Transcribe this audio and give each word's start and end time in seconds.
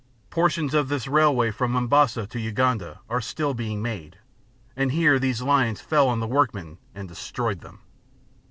Portions 0.31 0.73
of 0.73 0.89
this 0.89 1.07
railway 1.07 1.51
from 1.51 1.73
Mombasa 1.73 2.25
to 2.25 2.39
Uganda 2.39 3.01
are 3.07 3.21
still 3.21 3.53
being 3.53 3.83
made, 3.83 4.17
and 4.75 4.91
here 4.93 5.19
these 5.19 5.43
lions 5.43 5.79
fell 5.79 6.09
on 6.09 6.19
the 6.19 6.25
workmen 6.25 6.79
and 6.95 7.07
destroyed 7.07 7.59
them. 7.61 7.81